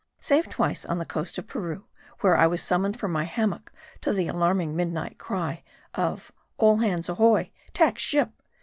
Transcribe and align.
Save 0.19 0.49
twice 0.49 0.83
on 0.83 0.97
the 0.97 1.05
coast 1.05 1.37
of 1.37 1.45
Peru, 1.45 1.85
where 2.21 2.35
I 2.35 2.47
was 2.47 2.63
summoned 2.63 2.99
from 2.99 3.11
my 3.11 3.25
hammock 3.25 3.71
to 4.01 4.11
the 4.11 4.27
alarming 4.27 4.75
midnight 4.75 5.19
cry 5.19 5.61
of" 5.93 6.31
All 6.57 6.77
hands 6.77 7.07
ahoy! 7.07 7.51
tack 7.75 7.99
ship 7.99 8.31